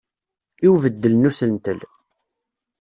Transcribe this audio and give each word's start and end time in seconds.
I 0.65 0.67
ubeddel 0.73 1.13
n 1.17 1.27
usentel. 1.29 1.79